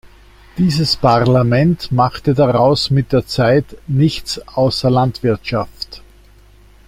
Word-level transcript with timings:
Dieses 0.57 0.97
Parlament 0.97 1.91
machte 1.91 2.33
daraus 2.33 2.89
mit 2.89 3.11
der 3.11 3.27
Zeit 3.27 3.75
"Nichts 3.85 4.39
außer 4.47 4.89
Landwirtschaft". 4.89 6.01